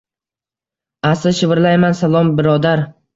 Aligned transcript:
Asta 1.09 1.33
shivirlayman: 1.39 1.95
Salom, 1.99 2.33
birodar! 2.41 2.83